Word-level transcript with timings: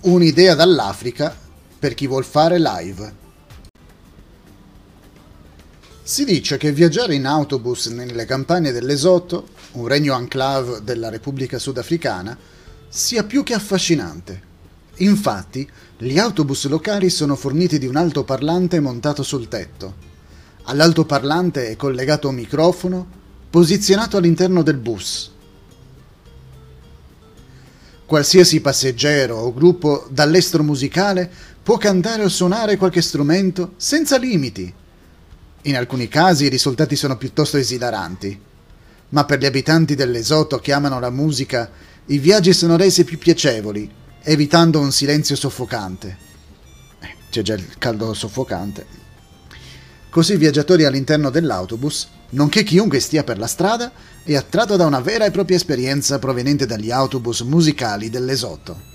Un'idea 0.00 0.54
dall'Africa 0.54 1.36
per 1.78 1.92
chi 1.92 2.06
vuol 2.06 2.24
fare 2.24 2.58
live. 2.58 3.14
Si 6.02 6.24
dice 6.24 6.56
che 6.56 6.72
viaggiare 6.72 7.14
in 7.14 7.26
autobus 7.26 7.88
nelle 7.88 8.24
campagne 8.24 8.72
del 8.72 8.86
Lesotho, 8.86 9.48
un 9.72 9.86
regno 9.86 10.16
enclave 10.16 10.82
della 10.82 11.10
Repubblica 11.10 11.58
Sudafricana, 11.58 12.34
sia 12.88 13.24
più 13.24 13.42
che 13.42 13.52
affascinante. 13.52 14.42
Infatti, 14.96 15.70
gli 15.98 16.18
autobus 16.18 16.66
locali 16.68 17.10
sono 17.10 17.36
forniti 17.36 17.78
di 17.78 17.86
un 17.86 17.96
altoparlante 17.96 18.80
montato 18.80 19.22
sul 19.22 19.48
tetto. 19.48 19.94
All'altoparlante 20.62 21.68
è 21.68 21.76
collegato 21.76 22.28
un 22.28 22.36
microfono 22.36 23.20
posizionato 23.52 24.16
all'interno 24.16 24.62
del 24.62 24.78
bus. 24.78 25.30
Qualsiasi 28.06 28.62
passeggero 28.62 29.36
o 29.36 29.52
gruppo 29.52 30.06
dall'estero 30.08 30.62
musicale 30.62 31.30
può 31.62 31.76
cantare 31.76 32.24
o 32.24 32.28
suonare 32.28 32.78
qualche 32.78 33.02
strumento 33.02 33.74
senza 33.76 34.16
limiti 34.16 34.80
in 35.64 35.76
alcuni 35.76 36.08
casi 36.08 36.46
i 36.46 36.48
risultati 36.48 36.96
sono 36.96 37.18
piuttosto 37.18 37.58
esilaranti, 37.58 38.40
ma 39.10 39.24
per 39.26 39.38
gli 39.38 39.44
abitanti 39.44 39.94
dell'Esoto 39.94 40.58
che 40.58 40.72
amano 40.72 40.98
la 40.98 41.10
musica, 41.10 41.70
i 42.06 42.18
viaggi 42.18 42.54
sono 42.54 42.76
resi 42.76 43.04
più 43.04 43.18
piacevoli, 43.18 43.88
evitando 44.22 44.80
un 44.80 44.90
silenzio 44.90 45.36
soffocante. 45.36 46.16
Eh, 47.00 47.14
c'è 47.30 47.42
già 47.42 47.54
il 47.54 47.78
caldo 47.78 48.14
soffocante. 48.14 48.86
Così 50.12 50.34
i 50.34 50.36
viaggiatori 50.36 50.84
all'interno 50.84 51.30
dell'autobus, 51.30 52.06
nonché 52.32 52.64
chiunque 52.64 53.00
stia 53.00 53.24
per 53.24 53.38
la 53.38 53.46
strada, 53.46 53.90
è 54.22 54.36
attratto 54.36 54.76
da 54.76 54.84
una 54.84 55.00
vera 55.00 55.24
e 55.24 55.30
propria 55.30 55.56
esperienza 55.56 56.18
proveniente 56.18 56.66
dagli 56.66 56.90
autobus 56.90 57.40
musicali 57.40 58.10
dell'Esoto. 58.10 58.91